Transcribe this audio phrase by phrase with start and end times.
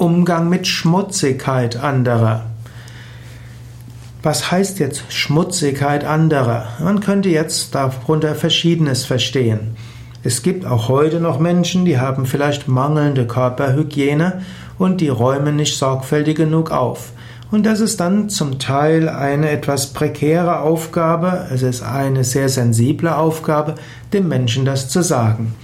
[0.00, 2.46] Umgang mit Schmutzigkeit anderer.
[4.22, 6.68] Was heißt jetzt Schmutzigkeit anderer?
[6.82, 9.76] Man könnte jetzt darunter Verschiedenes verstehen.
[10.22, 14.40] Es gibt auch heute noch Menschen, die haben vielleicht mangelnde Körperhygiene
[14.78, 17.12] und die räumen nicht sorgfältig genug auf.
[17.50, 23.14] Und das ist dann zum Teil eine etwas prekäre Aufgabe, es ist eine sehr sensible
[23.14, 23.74] Aufgabe,
[24.14, 25.54] dem Menschen das zu sagen.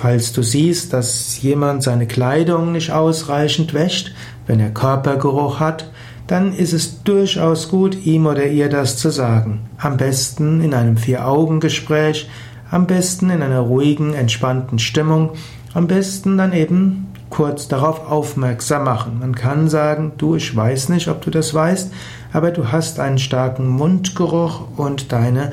[0.00, 4.14] Falls du siehst, dass jemand seine Kleidung nicht ausreichend wäscht,
[4.46, 5.90] wenn er Körpergeruch hat,
[6.26, 9.68] dann ist es durchaus gut, ihm oder ihr das zu sagen.
[9.76, 12.30] Am besten in einem Vier-Augen-Gespräch,
[12.70, 15.32] am besten in einer ruhigen, entspannten Stimmung,
[15.74, 19.18] am besten dann eben kurz darauf aufmerksam machen.
[19.20, 21.92] Man kann sagen, du, ich weiß nicht, ob du das weißt,
[22.32, 25.52] aber du hast einen starken Mundgeruch und deine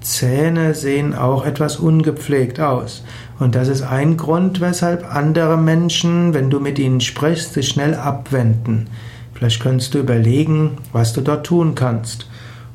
[0.00, 3.02] Zähne sehen auch etwas ungepflegt aus.
[3.38, 7.94] Und das ist ein Grund, weshalb andere Menschen, wenn du mit ihnen sprichst, sich schnell
[7.94, 8.88] abwenden.
[9.34, 12.26] Vielleicht könntest du überlegen, was du dort tun kannst.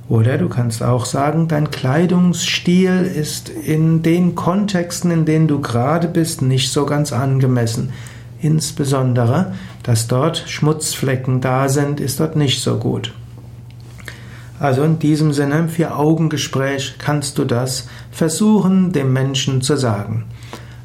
[0.09, 6.07] Oder du kannst auch sagen, dein Kleidungsstil ist in den Kontexten, in denen du gerade
[6.07, 7.91] bist, nicht so ganz angemessen.
[8.41, 13.13] Insbesondere, dass dort Schmutzflecken da sind, ist dort nicht so gut.
[14.59, 20.25] Also in diesem Sinne, im Vier-Augen-Gespräch kannst du das versuchen, dem Menschen zu sagen.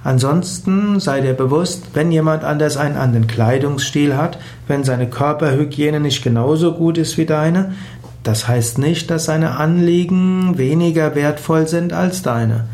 [0.05, 6.23] Ansonsten sei dir bewusst, wenn jemand anders einen anderen Kleidungsstil hat, wenn seine Körperhygiene nicht
[6.23, 7.75] genauso gut ist wie deine,
[8.23, 12.65] das heißt nicht, dass seine Anliegen weniger wertvoll sind als deine.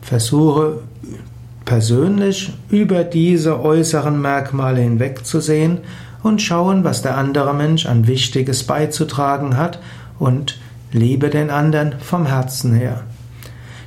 [0.00, 0.80] Versuche
[1.64, 5.80] persönlich über diese äußeren Merkmale hinwegzusehen
[6.22, 9.78] und schauen, was der andere Mensch an Wichtiges beizutragen hat
[10.18, 10.58] und
[10.92, 13.04] liebe den anderen vom Herzen her.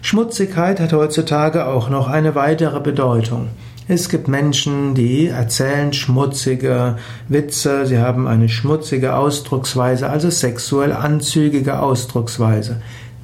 [0.01, 3.49] Schmutzigkeit hat heutzutage auch noch eine weitere Bedeutung.
[3.87, 11.79] Es gibt Menschen, die erzählen schmutzige Witze, sie haben eine schmutzige Ausdrucksweise, also sexuell anzügige
[11.79, 12.81] Ausdrucksweise.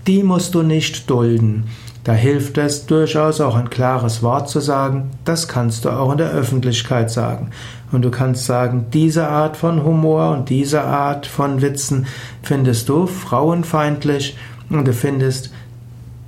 [0.07, 1.65] Die musst du nicht dulden.
[2.07, 6.17] Da hilft es durchaus auch ein klares Wort zu sagen, das kannst du auch in
[6.17, 7.49] der Öffentlichkeit sagen.
[7.91, 12.07] Und du kannst sagen, diese Art von Humor und diese Art von Witzen
[12.43, 14.37] findest du frauenfeindlich
[14.69, 15.51] und du findest,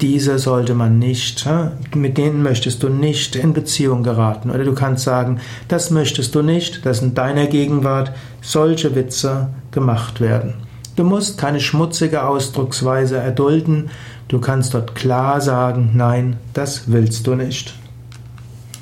[0.02, 1.48] diese sollte man nicht,
[1.96, 4.50] mit denen möchtest du nicht in Beziehung geraten.
[4.50, 8.12] Oder du kannst sagen, das möchtest du nicht, dass in deiner Gegenwart
[8.42, 10.56] solche Witze gemacht werden.
[11.00, 13.90] Du musst keine schmutzige Ausdrucksweise erdulden,
[14.28, 17.74] du kannst dort klar sagen, nein, das willst du nicht.